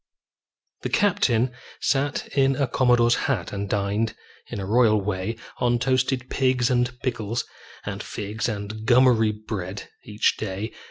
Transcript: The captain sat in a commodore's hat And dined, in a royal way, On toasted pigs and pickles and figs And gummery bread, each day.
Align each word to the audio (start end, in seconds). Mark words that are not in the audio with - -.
The 0.81 0.89
captain 0.89 1.51
sat 1.79 2.27
in 2.29 2.55
a 2.55 2.65
commodore's 2.65 3.13
hat 3.29 3.53
And 3.53 3.69
dined, 3.69 4.15
in 4.47 4.59
a 4.59 4.65
royal 4.65 4.99
way, 4.99 5.35
On 5.59 5.77
toasted 5.77 6.27
pigs 6.31 6.71
and 6.71 6.99
pickles 7.03 7.45
and 7.85 8.01
figs 8.01 8.49
And 8.49 8.87
gummery 8.87 9.31
bread, 9.31 9.89
each 10.03 10.37
day. 10.37 10.73